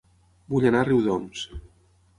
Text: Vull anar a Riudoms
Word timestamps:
Vull 0.53 0.65
anar 0.71 0.81
a 0.85 0.89
Riudoms 0.89 1.47